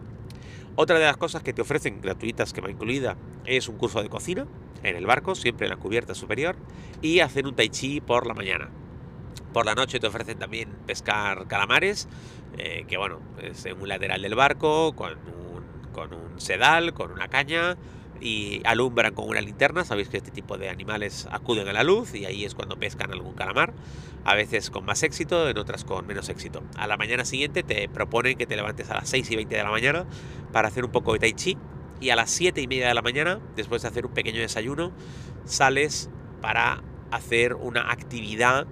Otra 0.78 1.00
de 1.00 1.06
las 1.06 1.16
cosas 1.16 1.42
que 1.42 1.54
te 1.54 1.62
ofrecen 1.62 2.02
gratuitas 2.02 2.52
que 2.52 2.60
va 2.60 2.70
incluida 2.70 3.16
es 3.46 3.70
un 3.70 3.78
curso 3.78 4.04
de 4.04 4.10
cocina 4.10 4.46
en 4.84 4.98
el 4.98 5.06
barco, 5.06 5.34
siempre 5.34 5.68
en 5.68 5.72
la 5.72 5.78
cubierta 5.78 6.14
superior, 6.14 6.58
y 7.02 7.22
hacer 7.22 7.48
un 7.48 7.56
tai 7.56 7.70
chi 7.70 8.02
por 8.02 8.28
la 8.28 8.34
mañana. 8.34 8.70
Por 9.54 9.66
la 9.66 9.74
noche 9.74 10.02
te 10.02 10.08
ofrecen 10.08 10.38
también 10.38 10.70
pescar 10.86 11.48
calamares, 11.48 12.10
eh, 12.58 12.84
que 12.90 12.98
bueno, 12.98 13.20
es 13.42 13.66
en 13.66 13.80
un 13.82 13.88
lateral 13.88 14.22
del 14.22 14.36
barco, 14.36 14.94
con 14.98 15.14
un, 15.14 15.92
con 15.94 16.14
un 16.14 16.42
sedal, 16.42 16.94
con 16.94 17.10
una 17.10 17.30
caña, 17.30 17.78
y 18.22 18.62
alumbran 18.66 19.14
con 19.14 19.28
una 19.28 19.42
linterna. 19.42 19.84
Sabéis 19.84 20.10
que 20.10 20.18
este 20.18 20.32
tipo 20.32 20.58
de 20.58 20.70
animales 20.70 21.28
acuden 21.32 21.68
a 21.68 21.74
la 21.74 21.84
luz 21.84 22.14
y 22.14 22.26
ahí 22.26 22.46
es 22.46 22.56
cuando 22.56 22.78
pescan 22.78 23.12
algún 23.12 23.34
calamar. 23.34 23.74
A 24.24 24.36
veces 24.36 24.70
con 24.70 24.86
más 24.86 25.04
éxito, 25.04 25.50
en 25.50 25.58
otras 25.58 25.84
con 25.84 26.08
menos 26.08 26.30
éxito. 26.30 26.64
A 26.78 26.88
la 26.88 26.98
mañana 26.98 27.26
siguiente 27.26 27.64
te 27.64 27.88
proponen 27.90 28.38
que 28.38 28.48
te 28.48 28.56
levantes 28.56 28.90
a 28.90 28.96
las 28.96 29.10
6 29.10 29.30
y 29.32 29.36
20 29.36 29.56
de 29.56 29.64
la 29.64 29.70
mañana 29.70 30.06
para 30.52 30.68
hacer 30.68 30.86
un 30.86 30.92
poco 30.92 31.14
de 31.14 31.20
tai 31.20 31.34
chi. 31.34 31.58
Y 32.02 32.10
a 32.10 32.16
las 32.16 32.30
7 32.32 32.62
y 32.62 32.68
media 32.68 32.88
de 32.88 32.94
la 32.94 33.02
mañana, 33.02 33.40
después 33.56 33.82
de 33.82 33.88
hacer 33.88 34.06
un 34.06 34.14
pequeño 34.14 34.42
desayuno, 34.42 34.92
sales 35.46 36.10
para 36.42 36.84
hacer 37.12 37.54
una 37.54 37.92
actividad 37.92 38.68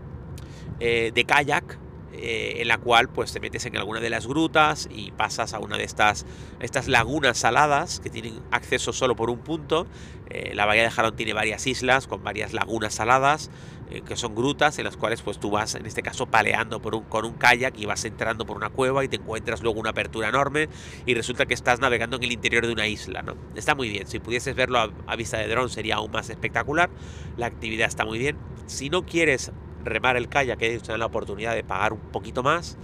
eh, 0.80 1.12
de 1.14 1.24
kayak 1.24 1.80
eh, 2.16 2.62
en 2.62 2.68
la 2.68 2.78
cual 2.78 3.10
pues 3.10 3.34
te 3.34 3.40
metes 3.40 3.66
en 3.66 3.76
alguna 3.76 4.00
de 4.00 4.10
las 4.10 4.28
grutas 4.28 4.88
y 4.92 5.12
pasas 5.12 5.54
a 5.54 5.60
una 5.60 5.78
de 5.78 5.84
estas, 5.84 6.26
estas 6.60 6.88
lagunas 6.88 7.40
saladas 7.40 8.00
que 8.00 8.12
tienen 8.12 8.40
acceso 8.52 8.94
solo 8.94 9.16
por 9.16 9.32
un 9.32 9.40
punto. 9.40 9.88
Eh, 10.30 10.54
la 10.54 10.66
bahía 10.66 10.84
de 10.84 10.92
Jalón 10.92 11.16
tiene 11.16 11.34
varias 11.34 11.66
islas 11.66 12.08
con 12.08 12.24
varias 12.24 12.54
lagunas 12.54 12.94
saladas 12.94 13.50
eh, 13.90 14.02
que 14.02 14.16
son 14.16 14.36
grutas 14.36 14.78
en 14.78 14.86
las 14.86 14.96
cuales 14.96 15.22
pues 15.22 15.40
tú 15.40 15.50
vas 15.52 15.76
en 15.76 15.86
este 15.86 16.02
caso 16.02 16.28
paleando 16.28 16.82
por 16.82 16.96
un, 16.96 17.04
con 17.04 17.26
un 17.26 17.34
kayak 17.34 17.78
y 17.78 17.86
vas 17.86 18.06
entrando 18.06 18.46
por 18.46 18.58
una 18.58 18.70
cueva 18.70 19.04
y 19.04 19.08
te 19.08 19.16
encuentras 19.16 19.62
luego 19.62 19.80
una 19.80 19.90
apertura 19.90 20.30
enorme 20.30 20.70
y 21.06 21.16
resulta 21.16 21.46
que 21.48 21.54
estás 21.54 21.80
navegando 21.80 22.18
en 22.18 22.24
el 22.24 22.32
interior 22.32 22.66
de 22.66 22.74
una 22.74 22.88
isla. 22.88 23.24
¿no? 23.24 23.36
Está 23.56 23.76
muy 23.76 23.90
bien, 23.90 24.08
si 24.08 24.20
pudieses 24.20 24.56
verlo 24.56 24.80
a, 24.80 24.90
a 25.08 25.16
vista 25.16 25.38
de 25.38 25.48
dron 25.48 25.70
sería 25.70 25.96
aún 25.96 26.12
más 26.12 26.30
espectacular. 26.30 26.90
La 27.38 27.48
actividad 27.48 27.88
está 27.88 28.06
muy 28.06 28.20
bien. 28.20 28.38
Si 28.68 28.90
no 28.90 29.06
quieres 29.06 29.52
remar 29.84 30.18
el 30.18 30.30
kayak, 30.30 30.60
que 30.60 30.70
ellos 30.70 30.84
te 30.84 30.92
dan 30.92 31.00
la 31.00 31.08
oportunidad 31.08 31.56
de 31.56 31.64
pagar 31.64 31.94
un 31.94 32.00
poquito 32.00 32.44
más 32.44 32.78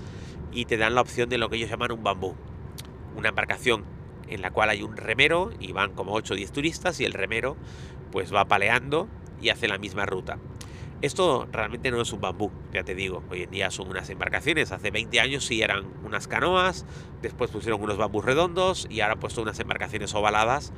y 0.52 0.66
te 0.66 0.78
dan 0.78 0.96
la 0.96 1.02
opción 1.02 1.30
de 1.30 1.38
lo 1.38 1.50
que 1.50 1.58
ellos 1.58 1.70
llaman 1.70 1.92
un 1.92 2.04
bambú. 2.04 2.36
Una 3.16 3.30
embarcación 3.30 3.86
en 4.28 4.42
la 4.42 4.52
cual 4.52 4.70
hay 4.70 4.84
un 4.84 4.96
remero 4.96 5.52
y 5.60 5.72
van 5.72 5.94
como 5.94 6.14
8 6.14 6.34
o 6.34 6.38
10 6.38 6.52
turistas 6.52 7.00
y 7.00 7.06
el 7.06 7.14
remero 7.14 7.58
pues 8.12 8.34
va 8.34 8.46
paleando 8.46 9.08
y 9.42 9.50
hace 9.50 9.68
la 9.68 9.78
misma 9.78 10.06
ruta. 10.06 10.38
Esto 11.02 11.48
realmente 11.50 11.92
no 11.92 12.02
es 12.02 12.12
un 12.12 12.20
bambú, 12.20 12.52
ya 12.74 12.84
te 12.84 12.94
digo, 12.94 13.24
hoy 13.30 13.44
en 13.44 13.52
día 13.52 13.72
son 13.72 13.88
unas 13.88 14.10
embarcaciones, 14.10 14.74
hace 14.74 14.92
20 14.92 15.22
años 15.22 15.46
sí 15.46 15.62
eran 15.62 15.86
unas 16.04 16.28
canoas, 16.28 16.86
después 17.22 17.50
pusieron 17.52 17.82
unos 17.82 17.96
bambús 17.96 18.26
redondos 18.26 18.86
y 18.90 19.00
ahora 19.00 19.14
han 19.14 19.20
puesto 19.22 19.42
unas 19.42 19.58
embarcaciones 19.62 20.14
ovaladas 20.14 20.74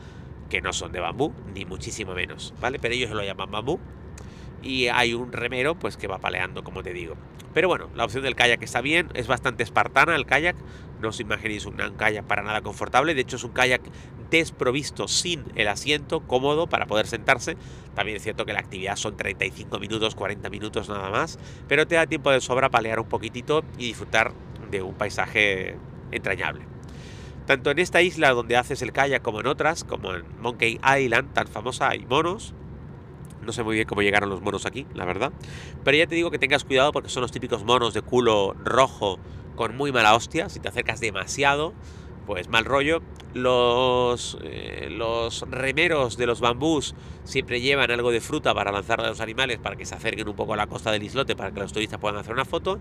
que 0.47 0.61
no 0.61 0.73
son 0.73 0.91
de 0.91 0.99
bambú, 0.99 1.33
ni 1.55 1.65
muchísimo 1.65 2.13
menos, 2.13 2.53
¿vale? 2.61 2.77
Pero 2.77 2.93
ellos 2.93 3.09
lo 3.09 3.23
llaman 3.23 3.49
bambú. 3.49 3.79
Y 4.61 4.87
hay 4.87 5.13
un 5.13 5.31
remero, 5.31 5.75
pues 5.75 5.97
que 5.97 6.07
va 6.07 6.19
paleando, 6.19 6.63
como 6.63 6.83
te 6.83 6.93
digo. 6.93 7.15
Pero 7.53 7.67
bueno, 7.67 7.89
la 7.95 8.05
opción 8.05 8.23
del 8.23 8.35
kayak 8.35 8.63
está 8.63 8.81
bien, 8.81 9.09
es 9.13 9.27
bastante 9.27 9.63
espartana 9.63 10.15
el 10.15 10.25
kayak, 10.25 10.55
no 11.01 11.09
os 11.09 11.19
imaginéis 11.19 11.65
un 11.65 11.77
kayak 11.97 12.25
para 12.25 12.43
nada 12.43 12.61
confortable, 12.61 13.13
de 13.13 13.21
hecho 13.21 13.35
es 13.35 13.43
un 13.43 13.51
kayak 13.51 13.81
desprovisto 14.29 15.09
sin 15.09 15.43
el 15.55 15.67
asiento, 15.67 16.21
cómodo 16.21 16.67
para 16.67 16.85
poder 16.85 17.07
sentarse. 17.07 17.57
También 17.93 18.17
es 18.17 18.23
cierto 18.23 18.45
que 18.45 18.53
la 18.53 18.59
actividad 18.59 18.95
son 18.95 19.17
35 19.17 19.79
minutos, 19.79 20.15
40 20.15 20.49
minutos 20.49 20.87
nada 20.87 21.09
más, 21.09 21.37
pero 21.67 21.85
te 21.85 21.95
da 21.95 22.07
tiempo 22.07 22.31
de 22.31 22.39
sobra 22.39 22.69
palear 22.69 22.99
un 22.99 23.09
poquitito 23.09 23.63
y 23.77 23.87
disfrutar 23.87 24.31
de 24.69 24.81
un 24.81 24.93
paisaje 24.93 25.75
entrañable. 26.11 26.65
Tanto 27.45 27.71
en 27.71 27.79
esta 27.79 28.01
isla 28.01 28.31
donde 28.31 28.55
haces 28.55 28.81
el 28.81 28.93
kayak 28.93 29.21
como 29.21 29.41
en 29.41 29.47
otras, 29.47 29.83
como 29.83 30.13
en 30.13 30.23
Monkey 30.39 30.79
Island, 30.97 31.33
tan 31.33 31.47
famosa, 31.47 31.89
hay 31.89 32.05
monos, 32.05 32.53
no 33.41 33.51
sé 33.51 33.63
muy 33.63 33.75
bien 33.75 33.87
cómo 33.87 34.01
llegaron 34.01 34.29
los 34.29 34.41
monos 34.41 34.65
aquí, 34.65 34.85
la 34.93 35.05
verdad. 35.05 35.31
Pero 35.83 35.97
ya 35.97 36.07
te 36.07 36.15
digo 36.15 36.31
que 36.31 36.39
tengas 36.39 36.63
cuidado 36.63 36.91
porque 36.91 37.09
son 37.09 37.21
los 37.21 37.31
típicos 37.31 37.63
monos 37.63 37.93
de 37.93 38.01
culo 38.01 38.55
rojo 38.63 39.19
con 39.55 39.75
muy 39.75 39.91
mala 39.91 40.15
hostia. 40.15 40.49
Si 40.49 40.59
te 40.59 40.69
acercas 40.69 40.99
demasiado, 40.99 41.73
pues 42.25 42.49
mal 42.49 42.65
rollo. 42.65 43.01
Los, 43.33 44.37
eh, 44.43 44.89
los 44.91 45.45
remeros 45.49 46.17
de 46.17 46.25
los 46.25 46.41
bambús 46.41 46.95
siempre 47.23 47.61
llevan 47.61 47.89
algo 47.89 48.11
de 48.11 48.19
fruta 48.19 48.53
para 48.53 48.73
lanzar 48.73 48.99
a 48.99 49.07
los 49.07 49.21
animales 49.21 49.57
para 49.57 49.77
que 49.77 49.85
se 49.85 49.95
acerquen 49.95 50.27
un 50.27 50.35
poco 50.35 50.53
a 50.53 50.57
la 50.57 50.67
costa 50.67 50.91
del 50.91 51.03
islote 51.03 51.35
para 51.35 51.51
que 51.51 51.61
los 51.61 51.71
turistas 51.71 51.99
puedan 51.99 52.17
hacer 52.17 52.33
una 52.33 52.43
foto. 52.43 52.79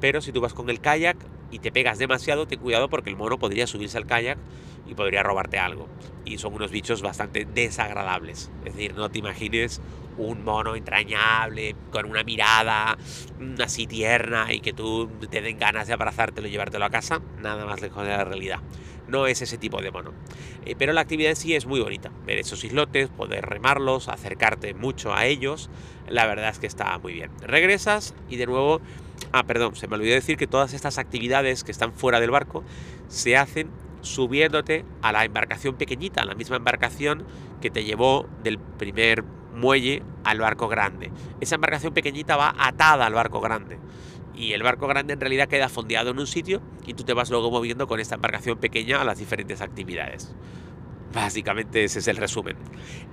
Pero 0.00 0.20
si 0.20 0.32
tú 0.32 0.40
vas 0.40 0.54
con 0.54 0.68
el 0.70 0.80
kayak 0.80 1.16
y 1.52 1.60
te 1.60 1.70
pegas 1.70 1.98
demasiado, 1.98 2.46
ten 2.46 2.58
cuidado 2.58 2.88
porque 2.88 3.10
el 3.10 3.16
mono 3.16 3.38
podría 3.38 3.66
subirse 3.66 3.96
al 3.96 4.06
kayak 4.06 4.38
y 4.92 4.94
podría 4.94 5.22
robarte 5.22 5.58
algo. 5.58 5.88
Y 6.24 6.38
son 6.38 6.54
unos 6.54 6.70
bichos 6.70 7.02
bastante 7.02 7.44
desagradables. 7.44 8.50
Es 8.64 8.74
decir, 8.74 8.94
no 8.94 9.10
te 9.10 9.18
imagines 9.18 9.82
un 10.16 10.44
mono 10.44 10.76
entrañable, 10.76 11.74
con 11.90 12.06
una 12.06 12.22
mirada 12.22 12.96
así 13.62 13.86
tierna 13.86 14.52
y 14.52 14.60
que 14.60 14.72
tú 14.72 15.10
te 15.30 15.40
den 15.40 15.58
ganas 15.58 15.86
de 15.86 15.94
abrazártelo 15.94 16.48
y 16.48 16.50
llevártelo 16.50 16.84
a 16.84 16.90
casa, 16.90 17.20
nada 17.40 17.64
más 17.66 17.80
lejos 17.80 18.04
de 18.04 18.10
la 18.10 18.24
realidad. 18.24 18.60
No 19.08 19.26
es 19.26 19.42
ese 19.42 19.58
tipo 19.58 19.82
de 19.82 19.90
mono. 19.90 20.12
Eh, 20.64 20.76
pero 20.78 20.92
la 20.92 21.00
actividad 21.00 21.30
en 21.30 21.36
sí 21.36 21.54
es 21.54 21.66
muy 21.66 21.80
bonita. 21.80 22.10
Ver 22.24 22.38
esos 22.38 22.62
islotes, 22.64 23.08
poder 23.08 23.44
remarlos, 23.46 24.08
acercarte 24.08 24.74
mucho 24.74 25.12
a 25.12 25.26
ellos, 25.26 25.70
la 26.08 26.26
verdad 26.26 26.50
es 26.50 26.58
que 26.58 26.66
está 26.66 26.96
muy 26.98 27.14
bien. 27.14 27.30
Regresas 27.40 28.14
y 28.28 28.36
de 28.36 28.46
nuevo... 28.46 28.80
Ah, 29.32 29.44
perdón, 29.44 29.76
se 29.76 29.88
me 29.88 29.96
olvidó 29.96 30.14
decir 30.14 30.36
que 30.36 30.46
todas 30.46 30.74
estas 30.74 30.98
actividades 30.98 31.64
que 31.64 31.72
están 31.72 31.92
fuera 31.92 32.20
del 32.20 32.30
barco 32.30 32.64
se 33.08 33.36
hacen 33.36 33.70
subiéndote 34.02 34.84
a 35.00 35.12
la 35.12 35.24
embarcación 35.24 35.76
pequeñita, 35.76 36.24
la 36.24 36.34
misma 36.34 36.56
embarcación 36.56 37.24
que 37.60 37.70
te 37.70 37.84
llevó 37.84 38.28
del 38.42 38.58
primer 38.58 39.24
muelle 39.54 40.02
al 40.24 40.38
barco 40.38 40.68
grande. 40.68 41.10
Esa 41.40 41.54
embarcación 41.54 41.94
pequeñita 41.94 42.36
va 42.36 42.54
atada 42.58 43.06
al 43.06 43.14
barco 43.14 43.40
grande. 43.40 43.78
Y 44.34 44.52
el 44.52 44.62
barco 44.62 44.86
grande 44.86 45.12
en 45.12 45.20
realidad 45.20 45.48
queda 45.48 45.68
fondeado 45.68 46.10
en 46.10 46.18
un 46.18 46.26
sitio 46.26 46.62
y 46.86 46.94
tú 46.94 47.04
te 47.04 47.12
vas 47.12 47.30
luego 47.30 47.50
moviendo 47.50 47.86
con 47.86 48.00
esta 48.00 48.14
embarcación 48.16 48.58
pequeña 48.58 49.00
a 49.00 49.04
las 49.04 49.18
diferentes 49.18 49.60
actividades. 49.60 50.34
Básicamente 51.12 51.84
ese 51.84 51.98
es 51.98 52.08
el 52.08 52.16
resumen. 52.16 52.56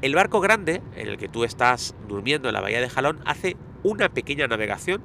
El 0.02 0.16
barco 0.16 0.40
grande, 0.40 0.82
en 0.96 1.08
el 1.08 1.18
que 1.18 1.28
tú 1.28 1.44
estás 1.44 1.96
durmiendo 2.08 2.48
en 2.48 2.54
la 2.54 2.62
bahía 2.62 2.80
de 2.80 2.90
Jalón, 2.90 3.20
hace 3.26 3.58
una 3.84 4.10
pequeña 4.10 4.48
navegación 4.48 5.04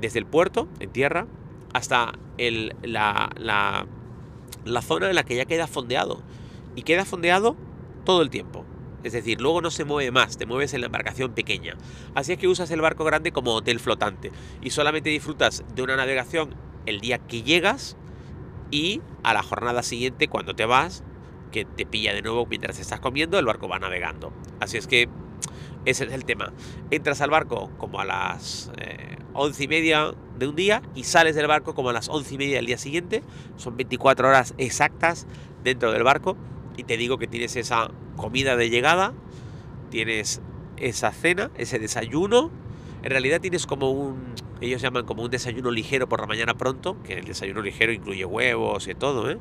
desde 0.00 0.18
el 0.18 0.26
puerto, 0.26 0.66
en 0.80 0.90
tierra, 0.90 1.26
hasta 1.74 2.12
el, 2.38 2.74
la, 2.82 3.30
la, 3.36 3.86
la 4.64 4.82
zona 4.82 5.08
en 5.08 5.14
la 5.14 5.24
que 5.24 5.36
ya 5.36 5.44
queda 5.44 5.66
fondeado. 5.66 6.22
Y 6.76 6.82
queda 6.82 7.04
fondeado 7.04 7.56
todo 8.04 8.22
el 8.22 8.30
tiempo. 8.30 8.64
Es 9.02 9.12
decir, 9.12 9.40
luego 9.40 9.62
no 9.62 9.70
se 9.70 9.84
mueve 9.84 10.10
más, 10.10 10.36
te 10.36 10.46
mueves 10.46 10.74
en 10.74 10.80
la 10.80 10.86
embarcación 10.86 11.32
pequeña. 11.32 11.76
Así 12.14 12.32
es 12.32 12.38
que 12.38 12.48
usas 12.48 12.70
el 12.70 12.80
barco 12.80 13.04
grande 13.04 13.32
como 13.32 13.54
hotel 13.54 13.80
flotante 13.80 14.30
y 14.60 14.70
solamente 14.70 15.08
disfrutas 15.08 15.64
de 15.74 15.82
una 15.82 15.96
navegación 15.96 16.54
el 16.86 17.00
día 17.00 17.18
que 17.18 17.42
llegas 17.42 17.96
y 18.70 19.00
a 19.22 19.32
la 19.32 19.42
jornada 19.42 19.82
siguiente 19.82 20.28
cuando 20.28 20.54
te 20.54 20.66
vas, 20.66 21.02
que 21.50 21.64
te 21.64 21.86
pilla 21.86 22.12
de 22.12 22.22
nuevo 22.22 22.46
mientras 22.46 22.78
estás 22.78 23.00
comiendo, 23.00 23.38
el 23.38 23.46
barco 23.46 23.68
va 23.68 23.78
navegando. 23.78 24.32
Así 24.60 24.76
es 24.76 24.86
que 24.86 25.08
ese 25.86 26.04
es 26.04 26.12
el 26.12 26.24
tema. 26.24 26.52
Entras 26.90 27.22
al 27.22 27.30
barco 27.30 27.70
como 27.78 28.00
a 28.00 28.04
las 28.04 28.70
eh, 28.78 29.16
once 29.34 29.64
y 29.64 29.68
media 29.68 30.12
de 30.38 30.48
un 30.48 30.56
día 30.56 30.82
y 30.94 31.04
sales 31.04 31.34
del 31.34 31.46
barco 31.46 31.74
como 31.74 31.90
a 31.90 31.92
las 31.92 32.08
once 32.08 32.34
y 32.34 32.38
media 32.38 32.56
del 32.56 32.66
día 32.66 32.78
siguiente. 32.78 33.22
Son 33.56 33.76
24 33.76 34.28
horas 34.28 34.54
exactas 34.58 35.26
dentro 35.62 35.92
del 35.92 36.02
barco 36.02 36.36
y 36.76 36.84
te 36.84 36.96
digo 36.96 37.18
que 37.18 37.26
tienes 37.26 37.56
esa 37.56 37.90
comida 38.16 38.56
de 38.56 38.70
llegada, 38.70 39.12
tienes 39.90 40.40
esa 40.76 41.12
cena, 41.12 41.50
ese 41.56 41.78
desayuno. 41.78 42.50
En 43.02 43.10
realidad 43.10 43.40
tienes 43.40 43.66
como 43.66 43.90
un, 43.90 44.34
ellos 44.60 44.82
llaman 44.82 45.06
como 45.06 45.22
un 45.22 45.30
desayuno 45.30 45.70
ligero 45.70 46.08
por 46.08 46.20
la 46.20 46.26
mañana 46.26 46.54
pronto, 46.54 47.02
que 47.02 47.14
el 47.14 47.24
desayuno 47.24 47.62
ligero 47.62 47.92
incluye 47.92 48.24
huevos 48.24 48.88
y 48.88 48.94
todo, 48.94 49.30
¿eh? 49.30 49.38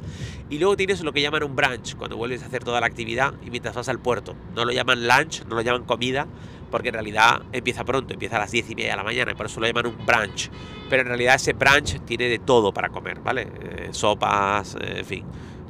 Y 0.49 0.59
luego 0.59 0.77
tienes 0.77 1.01
lo 1.03 1.11
que 1.11 1.21
llaman 1.21 1.43
un 1.43 1.55
brunch, 1.55 1.95
cuando 1.95 2.15
vuelves 2.15 2.43
a 2.43 2.45
hacer 2.45 2.63
toda 2.63 2.79
la 2.79 2.87
actividad 2.87 3.33
y 3.45 3.49
mientras 3.49 3.75
vas 3.75 3.89
al 3.89 3.99
puerto. 3.99 4.35
No 4.55 4.63
lo 4.63 4.71
llaman 4.71 5.07
lunch, 5.07 5.43
no 5.45 5.55
lo 5.55 5.61
llaman 5.61 5.83
comida, 5.83 6.27
porque 6.69 6.89
en 6.89 6.95
realidad 6.95 7.41
empieza 7.51 7.83
pronto, 7.83 8.13
empieza 8.13 8.37
a 8.37 8.39
las 8.39 8.51
10 8.51 8.71
y 8.71 8.75
media 8.75 8.91
de 8.91 8.97
la 8.97 9.03
mañana, 9.03 9.31
y 9.31 9.35
por 9.35 9.47
eso 9.47 9.59
lo 9.59 9.67
llaman 9.67 9.87
un 9.87 10.05
brunch. 10.05 10.49
Pero 10.89 11.01
en 11.01 11.07
realidad 11.07 11.35
ese 11.35 11.53
brunch 11.53 11.99
tiene 12.05 12.25
de 12.25 12.39
todo 12.39 12.73
para 12.73 12.89
comer, 12.89 13.19
¿vale? 13.19 13.47
Eh, 13.61 13.89
sopas, 13.91 14.75
eh, 14.75 14.99
en 14.99 15.05
fin 15.05 15.25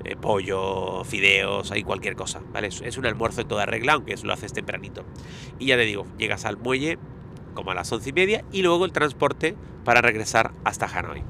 eh, 0.06 0.16
pollo, 0.16 1.04
fideos, 1.04 1.72
hay 1.72 1.84
cualquier 1.84 2.16
cosa, 2.16 2.42
¿vale? 2.54 2.68
Es, 2.68 2.98
un 2.98 3.06
almuerzo 3.06 3.42
en 3.42 3.48
toda 3.48 3.66
regla, 3.66 3.94
aunque 3.94 4.16
lo 4.24 4.34
haces 4.34 4.54
tempranito. 4.54 5.04
Y 5.60 5.68
ya 5.68 5.76
te 5.76 5.84
digo, 5.84 6.06
llegas 6.18 6.46
al 6.46 6.58
muelle 6.58 6.98
como 7.54 7.72
a 7.72 7.76
las 7.76 7.92
once 7.92 8.10
y 8.10 8.14
media 8.14 8.46
y 8.52 8.62
luego 8.62 8.86
el 8.86 8.94
transporte 8.94 9.56
para 9.84 10.02
regresar 10.02 10.54
hasta 10.64 10.86
Hanoi. 10.86 11.24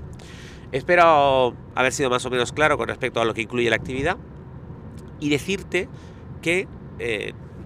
Espero 0.71 1.55
haber 1.73 1.91
sido 1.91 2.11
más 2.11 2.25
o 2.25 2.29
menos 2.29 2.51
claro 2.51 2.77
con 2.77 2.87
respecto 2.87 3.19
a 3.19 3.25
lo 3.25 3.33
que 3.33 3.41
incluye 3.41 3.69
la 3.69 3.75
actividad 3.75 4.17
y 5.19 5.29
decirte 5.29 5.89
que 6.41 6.67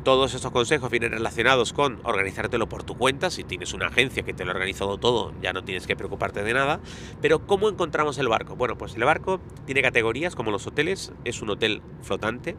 todos 0.04 0.34
estos 0.34 0.52
consejos 0.52 0.92
vienen 0.92 1.12
relacionados 1.12 1.72
con 1.72 2.00
organizártelo 2.04 2.68
por 2.68 2.84
tu 2.84 2.96
cuenta. 2.96 3.30
Si 3.30 3.44
tienes 3.44 3.74
una 3.74 3.88
agencia 3.88 4.24
que 4.24 4.34
te 4.34 4.44
lo 4.44 4.52
ha 4.52 4.54
organizado 4.54 4.98
todo, 4.98 5.34
ya 5.42 5.54
no 5.54 5.64
tienes 5.64 5.88
que 5.88 5.96
preocuparte 5.96 6.44
de 6.44 6.54
nada. 6.54 6.82
Pero 7.22 7.48
¿cómo 7.48 7.70
encontramos 7.70 8.18
el 8.18 8.28
barco? 8.28 8.56
Bueno, 8.56 8.78
pues 8.78 8.96
el 8.96 9.04
barco 9.06 9.40
tiene 9.66 9.82
categorías 9.82 10.36
como 10.36 10.52
los 10.52 10.68
hoteles. 10.68 11.14
Es 11.24 11.42
un 11.42 11.50
hotel 11.50 11.82
flotante. 12.02 12.58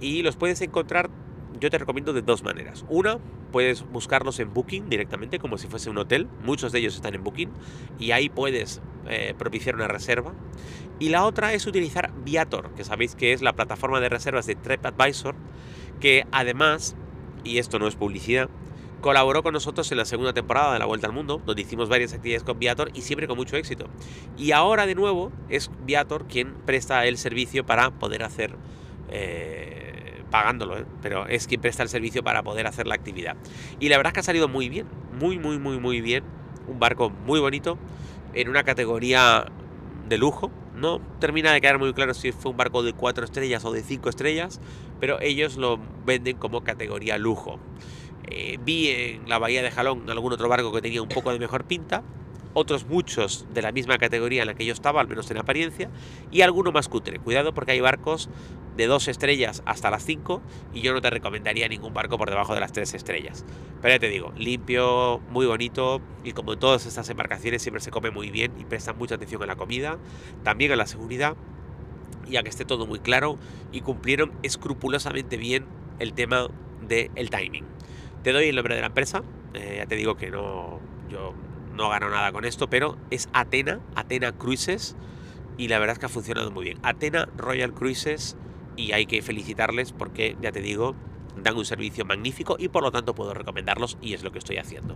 Y 0.00 0.22
los 0.22 0.36
puedes 0.36 0.60
encontrar, 0.60 1.10
yo 1.58 1.70
te 1.70 1.78
recomiendo 1.78 2.12
de 2.12 2.22
dos 2.22 2.42
maneras. 2.42 2.84
Una, 2.88 3.18
puedes 3.52 3.82
buscarlos 3.90 4.38
en 4.38 4.52
Booking 4.52 4.90
directamente, 4.90 5.38
como 5.38 5.56
si 5.56 5.66
fuese 5.66 5.88
un 5.88 5.96
hotel. 5.96 6.28
Muchos 6.44 6.72
de 6.72 6.80
ellos 6.80 6.94
están 6.94 7.14
en 7.14 7.24
Booking. 7.24 7.50
Y 7.98 8.10
ahí 8.10 8.28
puedes 8.28 8.82
eh, 9.08 9.34
propiciar 9.38 9.76
una 9.76 9.88
reserva. 9.88 10.34
Y 10.98 11.08
la 11.08 11.24
otra 11.24 11.54
es 11.54 11.66
utilizar 11.66 12.12
Viator, 12.22 12.74
que 12.74 12.84
sabéis 12.84 13.14
que 13.14 13.32
es 13.32 13.40
la 13.40 13.54
plataforma 13.54 14.00
de 14.00 14.10
reservas 14.10 14.44
de 14.44 14.56
TripAdvisor 14.56 15.34
que 16.00 16.26
además, 16.32 16.96
y 17.44 17.58
esto 17.58 17.78
no 17.78 17.86
es 17.86 17.94
publicidad, 17.94 18.48
colaboró 19.00 19.42
con 19.42 19.54
nosotros 19.54 19.90
en 19.92 19.98
la 19.98 20.04
segunda 20.04 20.32
temporada 20.32 20.72
de 20.72 20.78
la 20.78 20.86
Vuelta 20.86 21.06
al 21.06 21.12
Mundo, 21.12 21.40
donde 21.44 21.62
hicimos 21.62 21.88
varias 21.88 22.12
actividades 22.12 22.44
con 22.44 22.58
Viator 22.58 22.90
y 22.94 23.02
siempre 23.02 23.26
con 23.26 23.36
mucho 23.36 23.56
éxito. 23.56 23.86
Y 24.36 24.52
ahora 24.52 24.86
de 24.86 24.94
nuevo 24.94 25.32
es 25.48 25.70
Viator 25.84 26.26
quien 26.26 26.54
presta 26.66 27.06
el 27.06 27.18
servicio 27.18 27.64
para 27.64 27.90
poder 27.90 28.22
hacer... 28.22 28.56
Eh, 29.10 29.90
pagándolo, 30.30 30.78
¿eh? 30.78 30.86
pero 31.02 31.26
es 31.26 31.46
quien 31.46 31.60
presta 31.60 31.82
el 31.82 31.88
servicio 31.88 32.22
para 32.22 32.42
poder 32.42 32.66
hacer 32.66 32.86
la 32.86 32.94
actividad. 32.94 33.36
Y 33.80 33.88
la 33.88 33.96
verdad 33.96 34.10
es 34.10 34.14
que 34.14 34.20
ha 34.20 34.24
salido 34.24 34.48
muy 34.48 34.68
bien, 34.68 34.86
muy, 35.18 35.38
muy, 35.38 35.58
muy, 35.58 35.78
muy 35.78 36.00
bien. 36.00 36.24
Un 36.68 36.78
barco 36.78 37.10
muy 37.10 37.40
bonito, 37.40 37.78
en 38.32 38.48
una 38.48 38.62
categoría 38.62 39.46
de 40.08 40.18
lujo, 40.18 40.50
no 40.80 41.00
termina 41.20 41.52
de 41.52 41.60
quedar 41.60 41.78
muy 41.78 41.92
claro 41.92 42.14
si 42.14 42.32
fue 42.32 42.50
un 42.50 42.56
barco 42.56 42.82
de 42.82 42.92
4 42.92 43.24
estrellas 43.24 43.64
o 43.64 43.72
de 43.72 43.82
5 43.82 44.08
estrellas, 44.08 44.60
pero 44.98 45.20
ellos 45.20 45.56
lo 45.56 45.78
venden 46.04 46.36
como 46.36 46.64
categoría 46.64 47.18
lujo. 47.18 47.58
Eh, 48.24 48.58
vi 48.64 48.88
en 48.88 49.28
la 49.28 49.38
bahía 49.38 49.62
de 49.62 49.70
Jalón 49.70 50.08
algún 50.08 50.32
otro 50.32 50.48
barco 50.48 50.72
que 50.72 50.80
tenía 50.80 51.02
un 51.02 51.08
poco 51.08 51.32
de 51.32 51.38
mejor 51.38 51.64
pinta, 51.64 52.02
otros 52.54 52.86
muchos 52.86 53.46
de 53.52 53.62
la 53.62 53.72
misma 53.72 53.98
categoría 53.98 54.42
en 54.42 54.48
la 54.48 54.54
que 54.54 54.64
yo 54.64 54.72
estaba, 54.72 55.00
al 55.00 55.08
menos 55.08 55.30
en 55.30 55.38
apariencia, 55.38 55.90
y 56.30 56.42
alguno 56.42 56.72
más 56.72 56.88
cutre. 56.88 57.18
Cuidado 57.18 57.54
porque 57.54 57.72
hay 57.72 57.80
barcos 57.80 58.28
de 58.76 58.86
dos 58.86 59.08
estrellas 59.08 59.62
hasta 59.66 59.90
las 59.90 60.04
5 60.04 60.40
y 60.72 60.80
yo 60.80 60.92
no 60.92 61.00
te 61.00 61.10
recomendaría 61.10 61.68
ningún 61.68 61.92
barco 61.92 62.16
por 62.18 62.30
debajo 62.30 62.54
de 62.54 62.60
las 62.60 62.72
tres 62.72 62.94
estrellas. 62.94 63.44
Pero 63.82 63.94
ya 63.94 63.98
te 63.98 64.08
digo, 64.08 64.32
limpio, 64.38 65.20
muy 65.30 65.46
bonito 65.46 66.00
y 66.24 66.32
como 66.32 66.54
en 66.54 66.58
todas 66.58 66.86
estas 66.86 67.08
embarcaciones 67.10 67.62
siempre 67.62 67.80
se 67.80 67.90
come 67.90 68.10
muy 68.10 68.30
bien 68.30 68.52
y 68.58 68.64
prestan 68.64 68.96
mucha 68.96 69.16
atención 69.16 69.42
a 69.42 69.46
la 69.46 69.56
comida, 69.56 69.98
también 70.44 70.72
a 70.72 70.76
la 70.76 70.86
seguridad 70.86 71.36
y 72.28 72.36
a 72.36 72.42
que 72.42 72.48
esté 72.48 72.64
todo 72.64 72.86
muy 72.86 73.00
claro 73.00 73.38
y 73.72 73.80
cumplieron 73.80 74.32
escrupulosamente 74.42 75.36
bien 75.36 75.66
el 75.98 76.14
tema 76.14 76.48
del 76.80 77.30
timing. 77.30 77.64
Te 78.22 78.32
doy 78.32 78.48
el 78.48 78.56
nombre 78.56 78.74
de 78.74 78.80
la 78.80 78.88
empresa, 78.88 79.22
eh, 79.54 79.76
ya 79.78 79.86
te 79.86 79.96
digo 79.96 80.16
que 80.16 80.30
no, 80.30 80.80
yo 81.10 81.34
no 81.80 81.88
gano 81.88 82.10
nada 82.10 82.30
con 82.30 82.44
esto, 82.44 82.68
pero 82.68 82.98
es 83.10 83.28
Atena, 83.32 83.80
Atena 83.96 84.32
Cruises 84.32 84.96
y 85.56 85.68
la 85.68 85.78
verdad 85.78 85.94
es 85.94 85.98
que 85.98 86.06
ha 86.06 86.10
funcionado 86.10 86.50
muy 86.50 86.64
bien. 86.64 86.78
Atena 86.82 87.26
Royal 87.36 87.72
Cruises 87.72 88.36
y 88.76 88.92
hay 88.92 89.06
que 89.06 89.22
felicitarles 89.22 89.92
porque, 89.92 90.36
ya 90.42 90.52
te 90.52 90.60
digo, 90.60 90.94
dan 91.42 91.56
un 91.56 91.64
servicio 91.64 92.04
magnífico 92.04 92.56
y 92.58 92.68
por 92.68 92.82
lo 92.82 92.92
tanto 92.92 93.14
puedo 93.14 93.32
recomendarlos 93.32 93.96
y 94.02 94.12
es 94.12 94.22
lo 94.22 94.30
que 94.30 94.38
estoy 94.38 94.58
haciendo. 94.58 94.94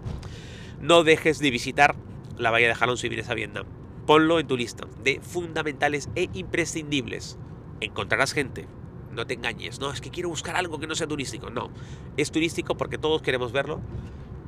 No 0.81 1.05
dejes 1.05 1.39
de 1.39 1.51
visitar 1.51 1.97
la 2.37 2.51
Bahía 2.51 2.69
de 2.69 2.75
Jalón 2.75 2.99
si 2.99 3.09
vienes 3.09 3.31
a 3.31 3.35
Vietnam. 3.35 3.65
Ponlo 4.07 4.39
en 4.39 4.47
tu 4.47 4.57
lista 4.59 4.87
de 5.03 5.21
fundamentales 5.21 6.11
e 6.15 6.29
imprescindibles. 6.35 7.39
Encontrarás 7.81 8.35
gente. 8.35 8.69
No 9.13 9.27
te 9.27 9.35
engañes. 9.35 9.81
No, 9.81 9.91
es 9.91 10.03
que 10.03 10.11
quiero 10.11 10.29
buscar 10.29 10.57
algo 10.57 10.79
que 10.79 10.87
no 10.87 10.95
sea 10.95 11.07
turístico. 11.07 11.49
No. 11.49 11.71
Es 12.19 12.31
turístico 12.31 12.77
porque 12.77 12.99
todos 12.99 13.23
queremos 13.23 13.53
verlo. 13.53 13.81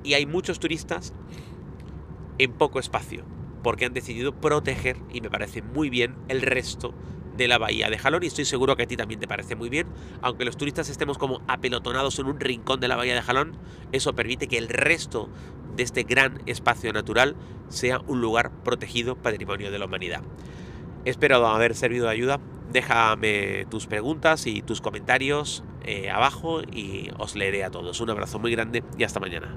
Y 0.05 0.15
hay 0.15 0.27
muchos 0.27 0.61
turistas 0.61 1.15
en 2.39 2.53
poco 2.53 2.79
espacio. 2.79 3.25
Porque 3.63 3.85
han 3.87 3.95
decidido 3.95 4.33
proteger, 4.33 4.97
y 5.13 5.21
me 5.21 5.31
parece 5.31 5.63
muy 5.63 5.91
bien, 5.91 6.17
el 6.29 6.43
resto 6.43 6.95
de 7.37 7.49
la 7.49 7.59
bahía 7.59 7.91
de 7.91 7.99
Jalón 7.99 8.23
y 8.23 8.27
estoy 8.27 8.45
seguro 8.45 8.77
que 8.77 8.85
a 8.85 8.87
ti 8.87 8.97
también 8.97 9.21
te 9.21 9.29
parece 9.29 9.57
muy 9.57 9.69
bien. 9.69 9.87
Aunque 10.23 10.45
los 10.45 10.57
turistas 10.57 10.89
estemos 10.89 11.19
como 11.19 11.43
apelotonados 11.49 12.19
en 12.19 12.27
un 12.27 12.41
rincón 12.41 12.81
de 12.81 12.89
la 12.89 12.97
bahía 12.97 13.15
de 13.15 13.23
Jalón, 13.23 13.57
eso 13.93 14.15
permite 14.15 14.49
que 14.49 14.59
el 14.59 14.69
resto 14.69 15.29
de 15.77 15.83
este 15.83 16.05
gran 16.05 16.41
espacio 16.47 16.93
natural 16.93 17.37
sea 17.69 18.01
un 18.07 18.21
lugar 18.21 18.51
protegido 18.65 19.17
patrimonio 19.17 19.71
de 19.71 19.79
la 19.79 19.85
humanidad. 19.85 20.23
Espero 21.05 21.47
haber 21.47 21.75
servido 21.75 22.07
de 22.07 22.13
ayuda. 22.13 22.41
Déjame 22.73 23.67
tus 23.71 23.87
preguntas 23.87 24.47
y 24.47 24.63
tus 24.63 24.81
comentarios 24.81 25.63
eh, 25.85 26.11
abajo 26.11 26.63
y 26.63 27.11
os 27.19 27.37
leeré 27.37 27.65
a 27.65 27.71
todos. 27.71 28.01
Un 28.01 28.11
abrazo 28.11 28.39
muy 28.39 28.51
grande 28.51 28.83
y 28.99 29.05
hasta 29.05 29.21
mañana. 29.21 29.57